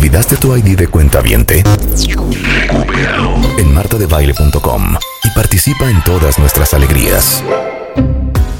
[0.00, 1.62] ¿Olvidaste tu ID de cuenta viente?
[3.58, 7.44] En martadebaile.com y participa en todas nuestras alegrías.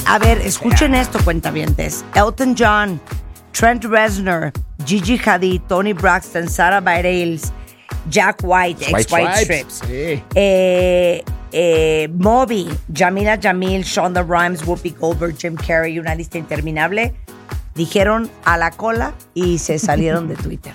[0.04, 2.04] A ver, escuchen esto, cuentavientes.
[2.14, 3.00] Elton John,
[3.52, 4.52] Trent Reznor,
[4.84, 7.54] Gigi Hadid, Tony Braxton, Sarah Bareilles,
[8.10, 9.82] Jack White, ex White Strips,
[10.34, 17.14] eh, eh, Moby, Jamila Jamil, Shonda Rhimes, Whoopi Goldberg, Jim Carrey, una lista interminable,
[17.74, 20.74] dijeron a la cola y se salieron de Twitter.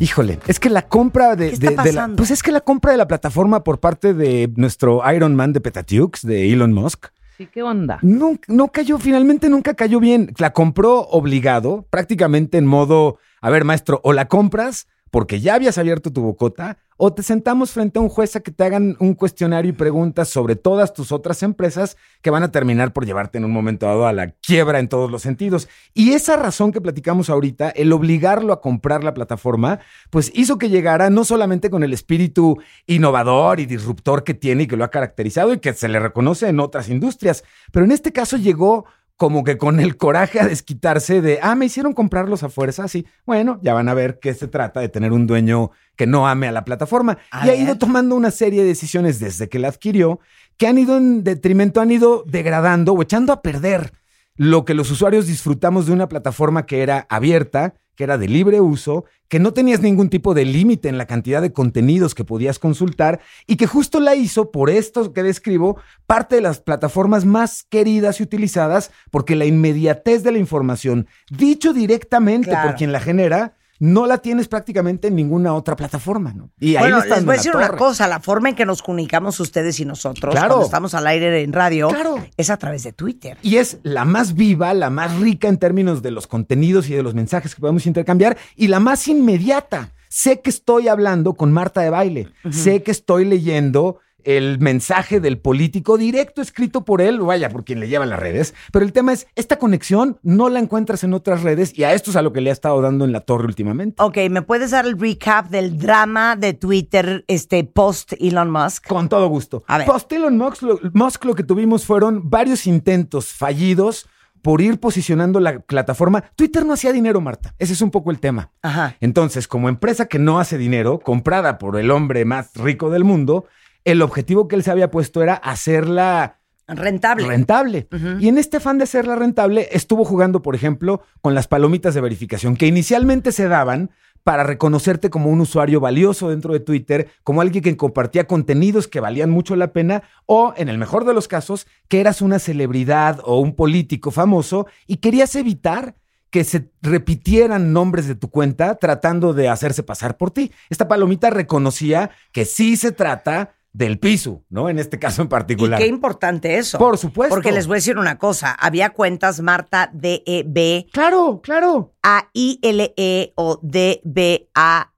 [0.00, 2.60] Híjole, es que la compra de, ¿Qué está de- de la, pues es que la
[2.60, 7.06] compra de la plataforma por parte de nuestro Iron Man de Petatiux, de Elon Musk,
[7.38, 7.98] Sí, ¿qué onda?
[8.02, 10.32] no, no cayó, finalmente nunca cayó bien.
[10.38, 15.78] La compró obligado, prácticamente en modo, a ver, maestro, o la compras porque ya habías
[15.78, 19.14] abierto tu bocota, o te sentamos frente a un juez a que te hagan un
[19.14, 23.44] cuestionario y preguntas sobre todas tus otras empresas que van a terminar por llevarte en
[23.44, 25.68] un momento dado a la quiebra en todos los sentidos.
[25.92, 29.78] Y esa razón que platicamos ahorita, el obligarlo a comprar la plataforma,
[30.10, 32.58] pues hizo que llegara no solamente con el espíritu
[32.88, 36.48] innovador y disruptor que tiene y que lo ha caracterizado y que se le reconoce
[36.48, 38.86] en otras industrias, pero en este caso llegó
[39.16, 43.06] como que con el coraje a desquitarse de, ah, me hicieron comprarlos a fuerza, sí.
[43.24, 46.48] Bueno, ya van a ver qué se trata de tener un dueño que no ame
[46.48, 47.18] a la plataforma.
[47.30, 50.20] A y ha ido tomando una serie de decisiones desde que la adquirió
[50.56, 53.92] que han ido en detrimento, han ido degradando o echando a perder
[54.36, 58.60] lo que los usuarios disfrutamos de una plataforma que era abierta, que era de libre
[58.60, 62.58] uso, que no tenías ningún tipo de límite en la cantidad de contenidos que podías
[62.58, 67.62] consultar y que justo la hizo, por esto que describo, parte de las plataformas más
[67.62, 72.68] queridas y utilizadas porque la inmediatez de la información, dicho directamente Claro.
[72.68, 76.50] por quien la genera, no la tienes prácticamente en ninguna otra plataforma, ¿no?
[76.58, 79.38] Y ahí bueno, les voy a decir una cosa, la forma en que nos comunicamos
[79.40, 80.48] ustedes y nosotros Claro.
[80.48, 82.16] cuando estamos al aire en radio Claro.
[82.36, 83.36] es a través de Twitter.
[83.42, 87.02] Y es la más viva, la más rica en términos de los contenidos y de
[87.02, 89.92] los mensajes que podemos intercambiar y la más inmediata.
[90.08, 95.38] Sé que estoy hablando con Marta de Baile, sé que estoy leyendo el mensaje del
[95.38, 98.54] político directo escrito por él, o vaya, por quien le lleva en las redes.
[98.72, 102.10] Pero el tema es, esta conexión no la encuentras en otras redes y a esto
[102.10, 104.02] es a lo que le ha estado dando en la torre últimamente.
[104.02, 108.86] Ok, ¿me puedes dar el recap del drama de Twitter este post Elon Musk?
[108.86, 109.64] Con todo gusto.
[109.66, 109.86] A ver.
[109.86, 114.08] Post Elon Musk lo, Musk lo que tuvimos fueron varios intentos fallidos
[114.44, 116.22] por ir posicionando la plataforma.
[116.36, 117.54] Twitter no hacía dinero, Marta.
[117.58, 118.50] Ese es un poco el tema.
[118.60, 118.94] Ajá.
[119.00, 123.46] Entonces, como empresa que no hace dinero, comprada por el hombre más rico del mundo,
[123.84, 127.26] el objetivo que él se había puesto era hacerla Rentable.
[127.26, 127.88] rentable.
[128.20, 132.00] Y en este afán de hacerla rentable, estuvo jugando, por ejemplo, con las palomitas de
[132.00, 133.90] verificación, que inicialmente se daban
[134.22, 139.00] para reconocerte como un usuario valioso dentro de Twitter, como alguien que compartía contenidos que
[139.00, 143.20] valían mucho la pena, o en el mejor de los casos, que eras una celebridad
[143.24, 145.96] o un político famoso y querías evitar
[146.30, 150.50] que se repitieran nombres de tu cuenta tratando de hacerse pasar por ti.
[150.70, 154.70] Esta palomita reconocía que sí se trata del piso, ¿no?
[154.70, 155.78] En este caso en Y particular.
[155.80, 156.78] qué importante eso.
[156.78, 157.34] Por supuesto.
[157.34, 158.52] Porque les voy a decir una cosa.
[158.52, 161.92] Había cuentas Marta D-E-B Claro, claro.
[162.02, 164.90] A-I-L-E o D-B-A-A-Y.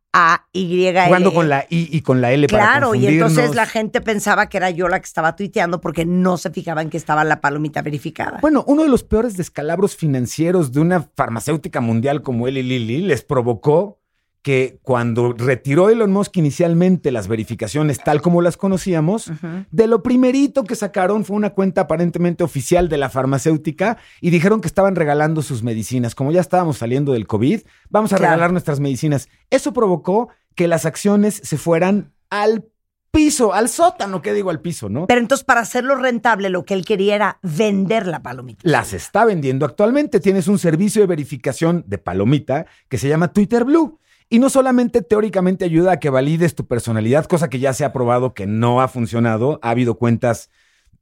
[1.06, 2.66] Jugando con la I y con la L para E.
[2.66, 6.36] Claro, y entonces la gente pensaba que era yo la que estaba tuiteando porque no
[6.36, 8.38] se fijaban que estaba la palomita verificada.
[8.42, 13.22] Bueno, uno de los peores descalabros financieros de una farmacéutica mundial como Eli Lilly les
[13.22, 14.00] provocó
[14.46, 19.28] que cuando retiró Elon Musk inicialmente las verificaciones tal como las conocíamos,
[19.72, 24.60] de lo primerito que sacaron fue una cuenta aparentemente oficial de la farmacéutica y dijeron
[24.60, 26.14] que estaban regalando sus medicinas.
[26.14, 28.34] Como ya estábamos saliendo del COVID, vamos a Claro.
[28.34, 29.28] regalar nuestras medicinas.
[29.50, 32.66] Eso provocó que las acciones se fueran al
[33.10, 35.08] piso, al sótano, ¿qué digo al piso, no?
[35.08, 38.60] Pero entonces para hacerlo rentable lo que él quería era vender la palomita.
[38.62, 40.20] las está vendiendo actualmente.
[40.20, 43.98] Tienes un servicio de verificación de palomita que se llama Twitter Blue.
[44.28, 47.92] Y no solamente teóricamente ayuda a que valides tu personalidad, cosa que ya se ha
[47.92, 49.60] probado que no ha funcionado.
[49.62, 50.50] Ha habido cuentas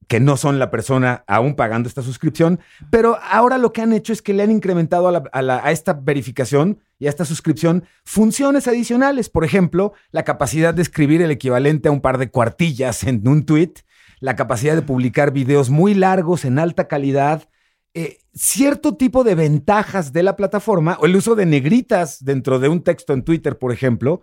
[0.08, 4.12] que no son la persona aún pagando esta suscripción, pero ahora lo que han hecho
[4.12, 9.28] es que le han incrementado a, esta verificación y a esta suscripción funciones adicionales.
[9.28, 13.44] Por ejemplo, la capacidad de escribir el equivalente a un par de cuartillas en un
[13.44, 13.72] tweet,
[14.20, 17.48] la capacidad de publicar videos muy largos en alta calidad,
[17.94, 22.68] eh, cierto tipo de ventajas de la plataforma o el uso de negritas dentro de
[22.68, 24.22] un texto en Twitter, por ejemplo,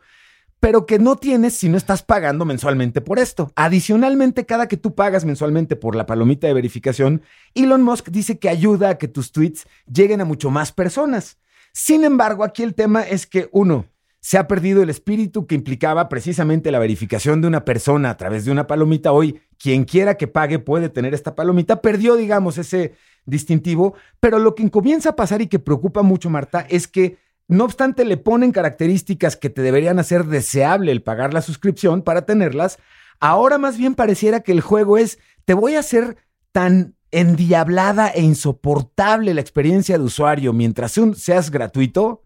[0.59, 3.51] pero que no tienes si no estás pagando mensualmente por esto.
[3.55, 7.23] Adicionalmente, cada que tú pagas mensualmente por la palomita de verificación,
[7.55, 11.39] Elon Musk dice que ayuda a que tus tweets lleguen a mucho más personas.
[11.73, 13.85] Sin embargo, aquí el tema es que, uno,
[14.19, 18.45] se ha perdido el espíritu que implicaba precisamente la verificación de una persona a través
[18.45, 19.11] de una palomita.
[19.11, 21.81] Hoy, quien quiera que pague puede tener esta palomita.
[21.81, 22.93] Perdió, digamos, ese
[23.25, 23.95] distintivo.
[24.19, 28.05] Pero lo que comienza a pasar y que preocupa mucho, Marta, es que No obstante,
[28.05, 32.79] le ponen características que te deberían hacer deseable el pagar la suscripción para tenerlas.
[33.19, 36.15] Ahora más bien pareciera que el juego es, te voy a hacer
[36.53, 42.23] tan endiablada e insoportable la experiencia de usuario mientras seas gratuito,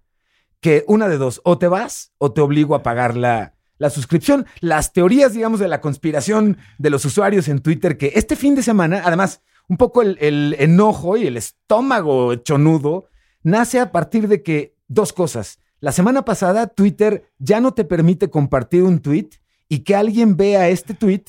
[0.61, 3.53] que una de dos, o te vas o te obligo a pagar la,
[3.89, 4.45] suscripción.
[4.61, 8.63] Las teorías, digamos, de la conspiración de los usuarios en Twitter, que este fin de
[8.63, 13.09] semana, además, un poco el, el enojo y el estómago hecho nudo,
[13.43, 15.59] nace a partir de que dos cosas.
[15.79, 19.29] La semana pasada, Twitter ya no te permite compartir un tweet
[19.69, 21.23] y que alguien vea este tweet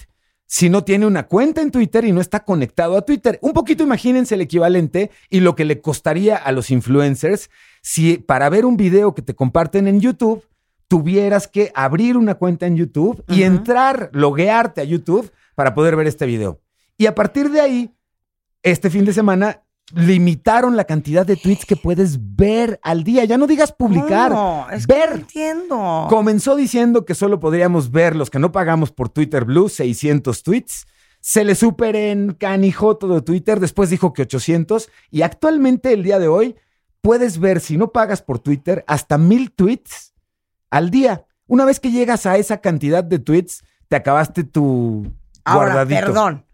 [0.46, 3.38] si no tiene una cuenta en Twitter y no está conectado a Twitter.
[3.42, 7.50] Un poquito imagínense el equivalente y lo que le costaría a los influencers
[7.82, 10.44] si para ver un video que te comparten en YouTube
[10.88, 16.06] tuvieras que abrir una cuenta en YouTube y entrar, loguearte a YouTube para poder ver
[16.06, 16.60] este video.
[16.96, 17.95] Y a partir de ahí,
[18.66, 19.62] este fin de semana
[19.94, 23.24] limitaron la cantidad de tweets que puedes ver al día.
[23.24, 25.04] Ya no digas publicar, no, es ver.
[25.04, 26.06] Que no entiendo.
[26.10, 30.86] Comenzó diciendo que solo podríamos ver los que no pagamos por Twitter Blue, 600 tweets.
[31.20, 36.28] Se le super encanijó todo Twitter, después dijo que 800 y actualmente el día de
[36.28, 36.56] hoy
[37.00, 40.12] puedes ver si no pagas por Twitter hasta mil tweets
[40.70, 41.24] al día.
[41.46, 45.14] Una vez que llegas a esa cantidad de tweets, te acabaste tu
[45.44, 46.06] Ahora, guardadito.
[46.06, 46.45] Perdón,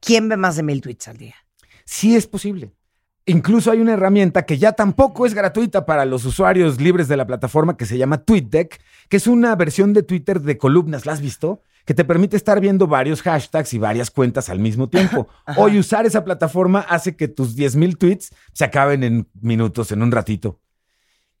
[0.00, 1.34] ¿quién ve más de mil tweets al día?
[1.84, 2.72] Sí es posible.
[3.28, 7.26] Incluso hay una herramienta que ya tampoco es gratuita para los usuarios libres de la
[7.26, 8.80] plataforma que se llama TweetDeck,
[9.10, 11.04] que es una versión de Twitter de columnas.
[11.04, 11.60] ¿La has visto?
[11.84, 15.28] Que te permite estar viendo varios hashtags y varias cuentas al mismo tiempo.
[15.58, 20.10] Hoy usar esa plataforma hace que tus 10.000 tweets se acaben en minutos, en un
[20.10, 20.60] ratito.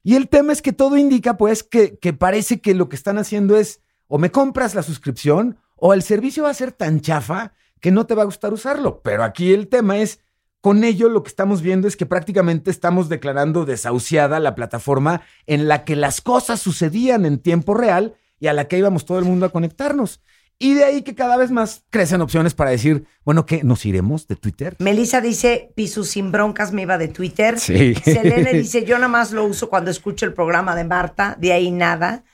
[0.02, 3.16] Y el tema es que todo indica, pues, que, que parece que lo que están
[3.16, 7.52] haciendo es o me compras la suscripción o el servicio va a ser tan chafa
[7.80, 9.00] que no te va a gustar usarlo.
[9.02, 10.20] Pero aquí el tema es
[10.60, 15.68] con ello lo que estamos viendo es que prácticamente estamos declarando desahuciada la plataforma en
[15.68, 19.24] la que las cosas sucedían en tiempo real y a la que íbamos todo el
[19.24, 20.20] mundo a conectarnos.
[20.60, 23.62] Y de ahí que cada vez más crecen opciones para decir, bueno, ¿qué?
[23.62, 24.74] ¿Nos iremos de Twitter?
[24.80, 27.60] Melissa dice, Pisu sin broncas me iba de Twitter.
[27.60, 27.94] Sí.
[27.94, 31.70] Selene dice, yo nada más lo uso cuando escucho el programa de Marta, de ahí
[31.70, 32.24] nada.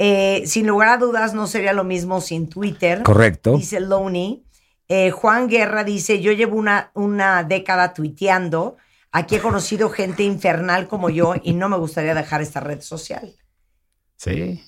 [0.00, 3.04] Eh, sin lugar a dudas, no sería lo mismo sin Twitter.
[3.04, 3.56] Correcto.
[3.56, 4.44] Dice Loney.
[4.88, 8.76] Eh, Juan Guerra dice, yo llevo una, una década tuiteando.
[9.12, 13.34] Aquí he conocido gente infernal como yo y no me gustaría dejar esta red social.
[14.16, 14.64] Sí.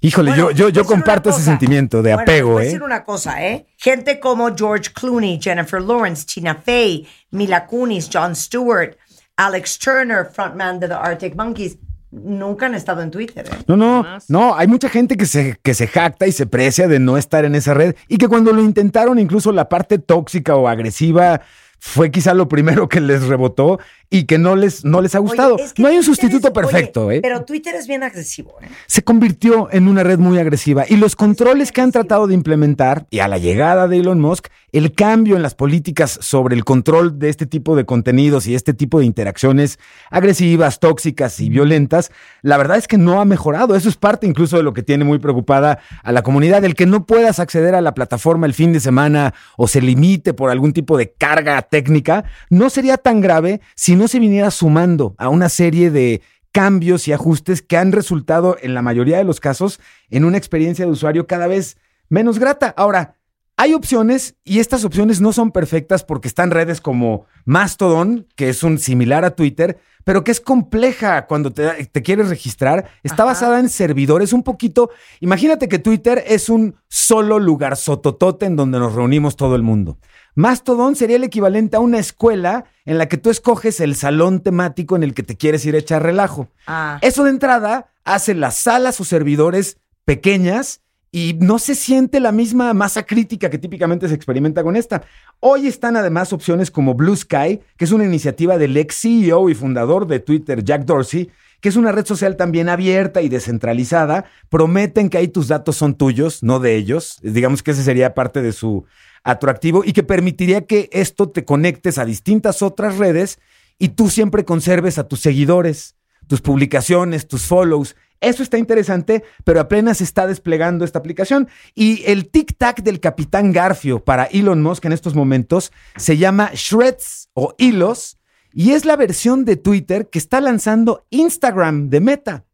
[0.00, 2.66] Híjole, yo, yo, yo comparto ese sentimiento de apego, voy a ¿eh?
[2.66, 3.66] decir una cosa, ¿eh?
[3.76, 8.96] Gente como George Clooney, Jennifer Lawrence, Tina Fey, Mila Kunis, Jon Stewart,
[9.36, 11.78] Alex Turner, frontman de The Arctic Monkeys,
[12.10, 13.46] nunca han estado en Twitter.
[13.46, 13.64] ¿eh?
[13.66, 16.98] No, no, no, hay mucha gente que se, que se jacta y se precia de
[16.98, 20.68] no estar en esa red y que cuando lo intentaron, incluso la parte tóxica o
[20.68, 21.42] agresiva
[21.78, 23.78] fue quizá lo primero que les rebotó
[24.08, 25.56] y que no les, no les ha gustado.
[25.78, 27.20] no hay un sustituto perfecto, ¿eh?
[27.20, 28.68] Pero Twitter es bien agresivo, ¿eh?
[28.86, 33.06] Se convirtió en una red muy agresiva y los controles que han tratado de implementar
[33.10, 37.18] y a la llegada de Elon Musk, el cambio en las políticas sobre el control
[37.18, 39.78] de este tipo de contenidos y este tipo de interacciones
[40.10, 42.10] agresivas, tóxicas y violentas,
[42.42, 43.74] la verdad es que no ha mejorado.
[43.74, 46.86] Eso es parte incluso de lo que tiene muy preocupada a la comunidad, el que
[46.86, 50.72] no puedas acceder a la plataforma el fin de semana o se limite por algún
[50.72, 55.48] tipo de carga técnica, no sería tan grave si no se viniera sumando a una
[55.48, 56.22] serie de
[56.52, 59.78] cambios y ajustes que han resultado en la mayoría de los casos
[60.08, 61.76] en una experiencia de usuario cada vez
[62.08, 62.72] menos grata.
[62.76, 63.16] Ahora,
[63.58, 68.62] hay opciones y estas opciones no son perfectas porque están redes como Mastodon, que es
[68.62, 72.90] un similar a Twitter, pero que es compleja cuando te, quieres registrar.
[73.02, 74.90] Está basada en servidores un poquito.
[75.20, 79.98] Imagínate que Twitter es un solo lugar sototote en donde nos reunimos todo el mundo.
[80.36, 84.94] Mastodon sería el equivalente a una escuela en la que tú escoges el salón temático
[84.94, 86.48] en el que te quieres ir a echar relajo.
[86.66, 86.98] Ah.
[87.00, 92.74] Eso de entrada hace las salas o servidores pequeñas y no se siente la misma
[92.74, 95.04] masa crítica que típicamente se experimenta con esta.
[95.40, 99.54] Hoy están además opciones como Blue Sky, que es una iniciativa del ex CEO y
[99.54, 101.30] fundador de Twitter, Jack Dorsey,
[101.62, 104.26] que es una red social también abierta y descentralizada.
[104.50, 107.18] Prometen que ahí tus datos son tuyos, no de ellos.
[107.22, 108.84] Digamos que ese sería parte de su
[109.26, 113.40] atractivo y que permitiría que esto te conectes a distintas otras redes
[113.76, 115.96] y tú siempre conserves a tus seguidores,
[116.28, 117.96] tus publicaciones, tus follows.
[118.20, 121.48] Eso está interesante, pero apenas está desplegando esta aplicación.
[121.74, 127.28] Y el tic-tac del capitán Garfio para Elon Musk en estos momentos se llama Shreds
[127.34, 128.18] o Hilos
[128.54, 132.44] y es la versión de Twitter que está lanzando Instagram de Meta.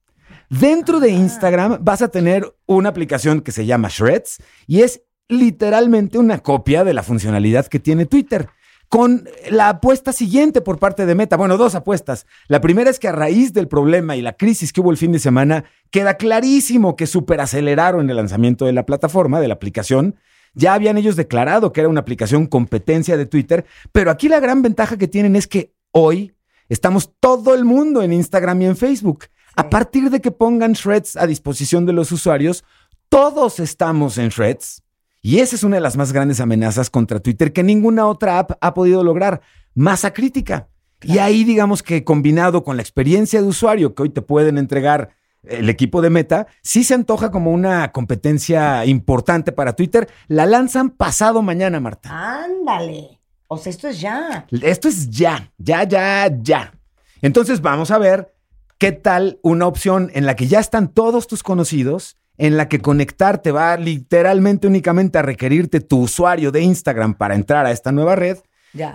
[0.49, 6.19] Dentro de Instagram vas a tener una aplicación que se llama Shreds y es literalmente
[6.19, 8.49] una copia de la funcionalidad que tiene Twitter.
[8.89, 11.39] con la apuesta siguiente por parte de Meta.
[11.39, 12.27] Bueno, dos apuestas.
[12.47, 15.13] La primera es que a raíz del problema y la crisis que hubo el fin
[15.13, 20.17] de semana, queda clarísimo que superaceleraron el lanzamiento de la plataforma, de la aplicación.
[20.53, 24.61] Ya habían ellos declarado que era una aplicación competencia de Twitter, pero aquí la gran
[24.61, 26.35] ventaja que tienen es que hoy
[26.69, 29.25] estamos todo el mundo en Instagram y en Facebook.
[29.57, 32.63] A partir de que pongan threads a disposición de los usuarios,
[33.09, 34.83] todos estamos en threads
[35.23, 38.53] y esa es una de las más grandes amenazas contra Twitter que ninguna otra app
[38.61, 39.41] ha podido lograr.
[39.73, 40.69] Masa crítica.
[41.01, 45.11] Y ahí digamos que combinado con la experiencia de usuario que hoy te pueden entregar
[45.45, 50.09] el equipo de Meta, sí se antoja como una competencia importante para Twitter.
[50.27, 52.11] La lanzan pasado mañana, Marta.
[52.45, 53.21] Ándale.
[53.47, 54.47] O sea, esto es ya.
[54.51, 56.75] Esto es ya, ya, ya, ya.
[57.21, 58.35] Entonces vamos a ver
[58.79, 62.81] qué tal una opción en la que ya están todos tus conocidos en la que
[62.81, 68.17] conectarte va literalmente únicamente a requerirte tu usuario de Instagram para entrar a esta nueva
[68.17, 68.39] red.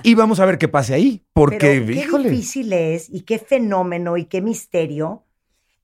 [0.03, 1.23] Y vamos a ver qué pase ahí.
[1.33, 5.23] Porque, qué difícil es y qué fenómeno y qué misterio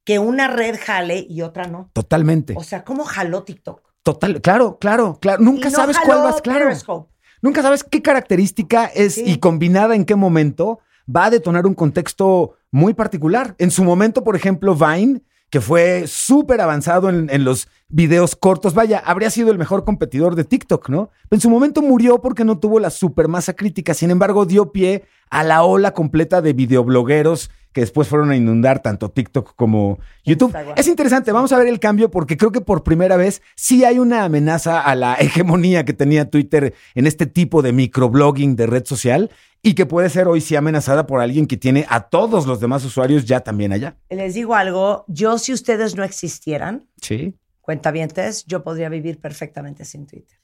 [0.03, 1.89] que una red jale y otra no.
[1.93, 2.55] Totalmente.
[2.57, 3.81] O sea, ¿cómo jaló TikTok?
[4.01, 5.41] Total, claro, claro, claro.
[5.41, 7.07] Nunca sabes cuál va, claro.
[7.41, 10.79] Nunca sabes qué característica es y combinada en qué momento
[11.13, 13.55] va a detonar un contexto muy particular.
[13.60, 15.22] En su momento, por ejemplo, Vine
[15.53, 18.74] que fue súper avanzado en, los videos cortos.
[18.74, 21.12] Vaya, habría sido el mejor competidor de TikTok, ¿no?
[21.29, 23.93] En su momento murió porque no tuvo la supermasa crítica.
[23.93, 28.81] Sin embargo, dio pie a la ola completa de videoblogueros que después fueron a inundar
[28.81, 30.55] tanto TikTok como YouTube.
[30.75, 34.00] Es interesante, vamos a ver el cambio porque creo que por primera vez sí hay
[34.00, 38.86] una amenaza a la hegemonía que tenía Twitter en este tipo de microblogging de red
[38.86, 39.29] social
[39.65, 42.84] y que puede ser hoy sí amenazada por alguien que tiene a todos los demás
[42.84, 43.98] usuarios ya también allá.
[44.10, 47.39] Les digo algo, yo si ustedes no existieran, sí.
[47.62, 50.38] cuentavientes, yo podría vivir perfectamente sin Twitter.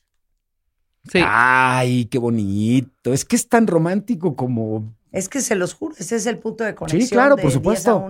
[1.11, 1.19] Sí.
[1.23, 3.13] Ay, qué bonito.
[3.13, 6.63] Es que es tan romántico como es que se los juro, ese es el punto
[6.63, 7.01] de conexión.
[7.01, 8.07] Sí, claro, por supuesto.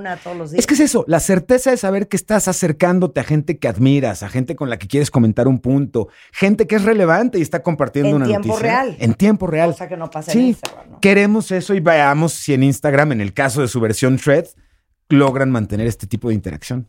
[0.54, 4.22] Es que es eso, la certeza de saber que estás acercándote a gente que admiras,
[4.22, 7.64] a gente con la que quieres comentar un punto, gente que es relevante y está
[7.64, 8.36] compartiendo una noticia.
[8.36, 8.98] En tiempo real.
[9.00, 9.72] En tiempo real.
[9.72, 11.00] Cosa que no pasa en Instagram.
[11.00, 14.48] Queremos eso y veamos si en Instagram, en el caso de su versión Thread,
[15.08, 16.88] logran mantener este tipo de interacción.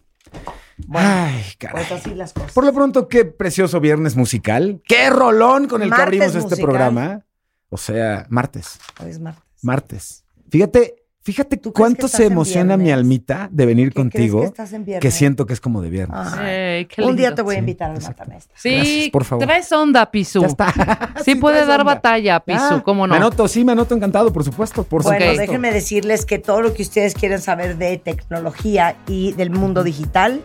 [0.93, 1.85] Ay, caray.
[1.87, 2.53] Pues así las cosas.
[2.53, 4.83] Por lo pronto, qué precioso viernes musical.
[4.89, 7.25] Qué rolón con el que abrimos este programa.
[7.69, 8.81] O sea, martes.
[9.01, 10.25] Hoy es martes martes.
[10.51, 14.53] Fíjate, fíjate cuánto se emociona mi almita de venir contigo.
[15.01, 16.19] Que, siento que es como de viernes.
[16.99, 18.55] Un día te voy a invitar al matamesta.
[18.57, 19.47] Sí, por favor.
[19.47, 20.45] Traes onda, Pisu.
[21.25, 23.13] Sí, puede dar batalla, Pisu, cómo no.
[23.13, 24.85] Me anoto, sí, me anoto encantado, por supuesto.
[24.85, 29.51] Por bueno, déjenme decirles que todo lo que ustedes quieren saber de tecnología y del
[29.51, 30.41] mundo digital,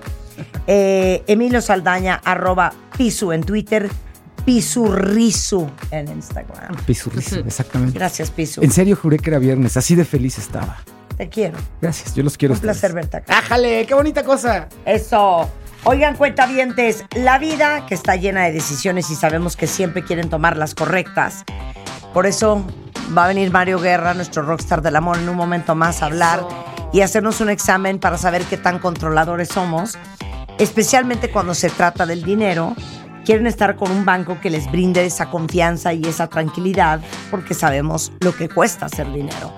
[0.68, 3.90] eh, Emilio Saldaña, arroba Pisu en Twitter,
[4.46, 6.76] Pisurrisu en Instagram.
[6.86, 7.98] Pisurrisu, exactamente.
[7.98, 8.62] Gracias, Pisu.
[8.62, 10.78] En serio juré que era viernes, así de feliz estaba.
[11.18, 11.58] Te quiero.
[11.82, 12.54] Gracias, yo los quiero.
[12.54, 13.40] Un placer verte acá.
[13.40, 13.86] ¡Ájale!
[13.86, 14.68] ¡Qué bonita cosa!
[14.86, 15.50] Eso.
[15.84, 20.58] Oigan, cuentavientes, la vida que está llena de decisiones y sabemos que siempre quieren tomar
[20.58, 21.44] las correctas.
[22.14, 22.66] Por eso
[23.16, 26.46] va a venir Mario Guerra, nuestro rockstar del amor, en un momento más a hablar
[26.92, 29.98] y hacernos un examen para saber qué tan controladores somos,
[30.58, 32.76] especialmente cuando se trata del dinero
[33.26, 37.02] quieren estar con un banco que les brinde esa confianza y esa tranquilidad
[37.32, 39.52] porque sabemos lo que cuesta hacer dinero.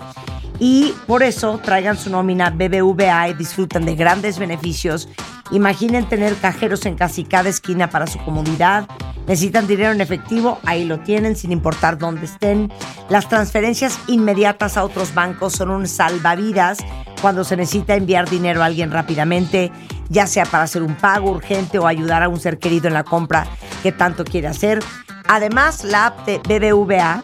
[0.60, 5.08] Y por eso traigan su nómina BBVA y disfruten de grandes beneficios.
[5.52, 8.88] Imaginen tener cajeros en casi cada esquina para su comodidad.
[9.28, 12.72] Necesitan dinero en efectivo, ahí lo tienen sin importar dónde estén.
[13.10, 16.80] Las transferencias inmediatas a otros bancos son un salvavidas
[17.22, 19.72] cuando se necesita enviar dinero a alguien rápidamente
[20.10, 23.04] ya sea para hacer un pago urgente o ayudar a un ser querido en la
[23.04, 23.48] compra
[23.84, 24.80] que tanto quiere hacer.
[25.28, 27.24] Además, la app de BBVA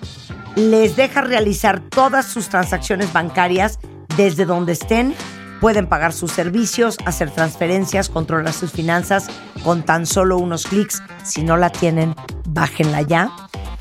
[0.55, 3.79] les deja realizar todas sus transacciones bancarias
[4.17, 5.15] desde donde estén.
[5.61, 9.27] Pueden pagar sus servicios, hacer transferencias, controlar sus finanzas
[9.63, 11.01] con tan solo unos clics.
[11.23, 12.13] Si no la tienen,
[12.49, 13.31] bájenla ya.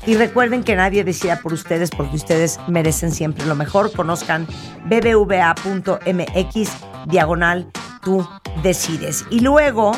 [0.05, 3.91] Y recuerden que nadie decida por ustedes porque ustedes merecen siempre lo mejor.
[3.91, 4.47] Conozcan
[4.85, 6.69] bbva.mx
[7.07, 7.69] diagonal
[8.03, 8.27] tú
[8.61, 9.25] decides.
[9.29, 9.91] Y luego,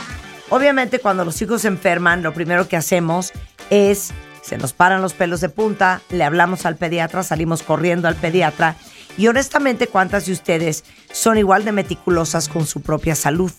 [0.49, 3.31] obviamente cuando los hijos se enferman, lo primero que hacemos
[3.69, 8.15] es, se nos paran los pelos de punta, le hablamos al pediatra, salimos corriendo al
[8.15, 8.75] pediatra.
[9.17, 13.51] Y honestamente, ¿cuántas de ustedes son igual de meticulosas con su propia salud?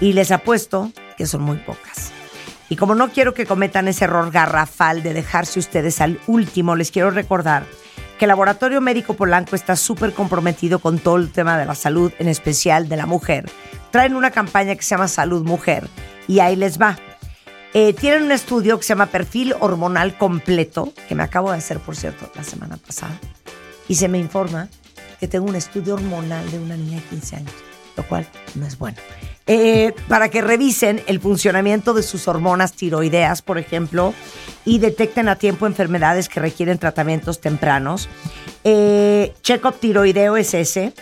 [0.00, 2.12] Y les apuesto que son muy pocas.
[2.68, 6.90] Y como no quiero que cometan ese error garrafal de dejarse ustedes al último, les
[6.90, 7.66] quiero recordar
[8.18, 12.12] que el Laboratorio Médico Polanco está súper comprometido con todo el tema de la salud,
[12.18, 13.50] en especial de la mujer.
[13.92, 15.86] Traen una campaña que se llama Salud Mujer
[16.26, 16.98] y ahí les va.
[17.74, 21.78] Eh, tienen un estudio que se llama Perfil Hormonal Completo, que me acabo de hacer,
[21.78, 23.18] por cierto, la semana pasada.
[23.88, 24.68] y se me informa
[25.20, 27.52] que tengo un estudio hormonal de una niña de 15 años,
[27.96, 28.96] lo cual no es bueno.
[29.46, 34.14] Eh, para que revisen el funcionamiento de sus hormonas tiroideas, por ejemplo,
[34.64, 38.08] y detecten a tiempo enfermedades que requieren tratamientos tempranos.
[38.64, 40.94] Eh, Check-up tiroideo es ese.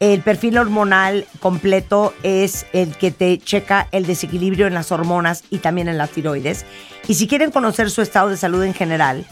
[0.00, 5.58] El perfil hormonal completo es el que te checa el desequilibrio en las hormonas y
[5.58, 6.64] también en las tiroides.
[7.08, 9.26] Y si quieren conocer su estado de salud en general,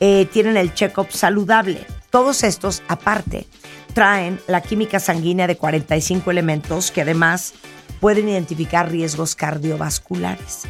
[0.00, 1.86] eh, tienen el check-up saludable.
[2.08, 3.46] Todos estos, aparte,
[3.92, 7.52] traen la química sanguínea de 45 elementos que además
[8.00, 10.62] pueden identificar riesgos cardiovasculares.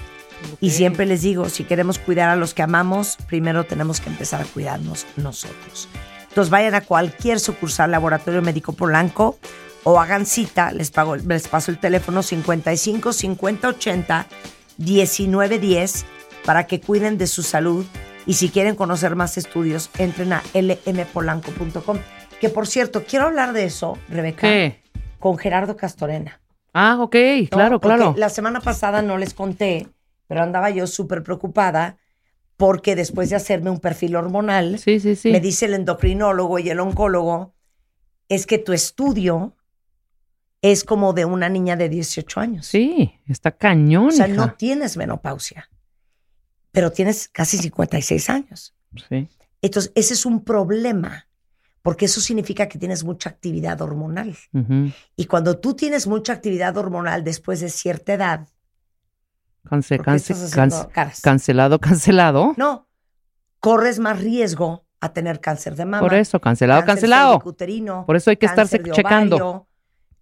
[0.61, 4.41] Y siempre les digo, si queremos cuidar a los que amamos, primero tenemos que empezar
[4.41, 5.89] a cuidarnos nosotros.
[6.39, 9.41] Entonces vayan a cualquier sucursal Laboratorio Médico Polanco
[9.83, 14.27] o hagan cita, les, pago, les paso el teléfono 55 50 80
[14.77, 16.07] 19 10
[16.45, 17.85] para que cuiden de su salud
[18.25, 21.99] y si quieren conocer más estudios, entren a lmpolanco.com.
[22.41, 24.81] Que por cierto, quiero hablar de eso, Rebeca, ¿Qué?
[25.19, 26.41] con Gerardo Castorena.
[26.73, 27.17] Ah, ok,
[27.51, 28.15] claro, claro.
[28.17, 29.89] La semana pasada no les conté,
[30.29, 31.97] pero andaba yo súper preocupada
[32.59, 35.31] porque después de hacerme un perfil hormonal, Sí, sí, sí.
[35.33, 37.55] me dice el endocrinólogo y el oncólogo,
[38.29, 39.57] es que tu estudio
[40.61, 42.67] es como de una niña de 18 años.
[42.67, 45.71] Sí, está cañón, O sea, no tienes menopausia,
[46.73, 48.75] pero tienes casi 56 años.
[49.09, 49.29] Sí.
[49.63, 51.29] Entonces, ese es un problema,
[51.81, 54.37] porque eso significa que tienes mucha actividad hormonal.
[55.17, 58.49] Y cuando tú tienes mucha actividad hormonal después de cierta edad,
[61.23, 62.55] Cancelado, cancelado.
[62.57, 62.89] No,
[63.61, 66.01] corres más riesgo a tener cáncer de mama.
[66.01, 67.41] Por eso, cancelado, cancelado.
[68.07, 69.67] Por eso hay que estarse checando.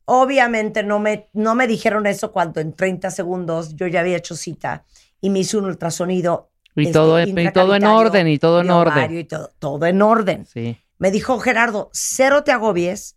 [0.04, 4.36] Obviamente no me, no me dijeron eso cuando en 30 segundos yo ya había hecho
[4.36, 4.84] cita
[5.20, 6.52] y me hice un ultrasonido.
[6.76, 9.18] Y este, todo, y todo en orden, y todo en de orden.
[9.18, 10.46] y todo, todo en orden.
[10.46, 10.78] Sí.
[10.98, 13.16] Me dijo Gerardo, cero te agobies,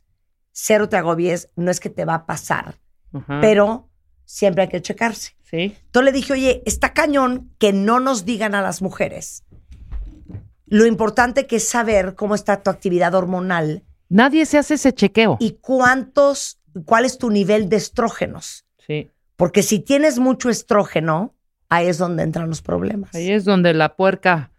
[0.51, 2.75] cero te agobies, no es que te va a pasar,
[3.13, 3.39] Ajá.
[3.41, 3.89] pero
[4.25, 5.36] siempre hay que checarse.
[5.50, 5.75] Sí.
[5.86, 9.44] Entonces le dije, oye, está cañón que no nos digan a las mujeres
[10.70, 15.38] lo importante que es saber cómo está tu actividad hormonal Nadie se hace ese chequeo.
[15.40, 18.66] y cuántos, cuál es tu nivel de estrógenos.
[18.88, 19.12] Sí.
[19.35, 21.35] Porque si tienes mucho estrógeno,
[21.70, 23.14] ahí es donde entran los problemas.
[23.14, 24.51] Ahí es donde la puerca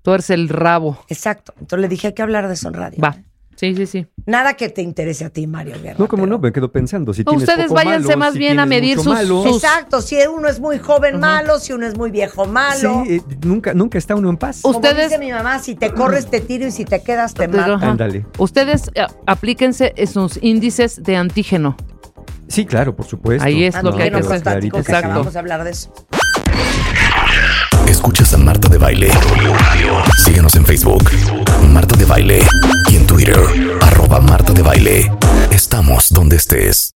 [0.00, 0.98] tuerce el rabo.
[1.08, 1.52] Exacto.
[1.60, 2.98] Entonces le dije, hay que hablar de eso en radio.
[3.02, 3.18] Va.
[3.64, 4.06] Sí, sí, sí.
[4.26, 5.96] Nada que te interese a ti, Mario Guerra.
[5.98, 7.12] No, como pero- no, me quedo pensando.
[7.14, 9.42] Si tienes Ustedes poco váyanse malo, más si bien a medir sus- malo.
[9.42, 13.04] sus- Exacto, si uno es muy joven, malo, si uno es muy viejo, malo.
[13.06, 14.60] Sí, eh, nunca, nunca está uno en paz.
[14.62, 17.48] Como Ustedes- dice mi mamá, si te corres te tiro y si te quedas te
[17.48, 17.74] mato.
[17.80, 18.26] Ándale.
[18.38, 21.76] Ustedes eh, aplíquense sus índices de antígeno.
[22.48, 23.44] Sí, claro, por supuesto.
[23.44, 24.42] Ahí es Ah, lo no, que hay que hacer.
[24.60, 24.96] que Exacto.
[24.96, 25.92] acabamos de hablar de eso.
[27.88, 29.10] Escuchas a Marta de Baile.
[30.24, 31.04] Síguenos en Facebook,
[31.70, 32.40] Marta de Baile.
[33.14, 33.38] Twitter,
[33.80, 35.12] arroba Marta de Baile.
[35.52, 36.90] Estamos donde estés.